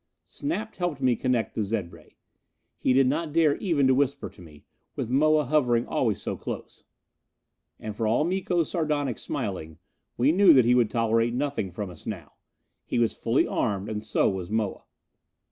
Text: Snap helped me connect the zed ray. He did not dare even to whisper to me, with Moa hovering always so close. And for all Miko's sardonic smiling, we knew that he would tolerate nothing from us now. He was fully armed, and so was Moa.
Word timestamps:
Snap 0.25 0.75
helped 0.77 0.99
me 0.99 1.15
connect 1.15 1.53
the 1.53 1.61
zed 1.61 1.91
ray. 1.93 2.17
He 2.75 2.91
did 2.91 3.05
not 3.05 3.31
dare 3.31 3.55
even 3.57 3.85
to 3.85 3.93
whisper 3.93 4.31
to 4.31 4.41
me, 4.41 4.65
with 4.95 5.11
Moa 5.11 5.45
hovering 5.45 5.85
always 5.85 6.19
so 6.19 6.35
close. 6.35 6.85
And 7.79 7.95
for 7.95 8.07
all 8.07 8.23
Miko's 8.23 8.71
sardonic 8.71 9.19
smiling, 9.19 9.77
we 10.17 10.31
knew 10.31 10.53
that 10.53 10.65
he 10.65 10.73
would 10.73 10.89
tolerate 10.89 11.35
nothing 11.35 11.69
from 11.69 11.91
us 11.91 12.07
now. 12.07 12.31
He 12.83 12.97
was 12.97 13.13
fully 13.13 13.45
armed, 13.45 13.89
and 13.89 14.03
so 14.03 14.27
was 14.27 14.49
Moa. 14.49 14.85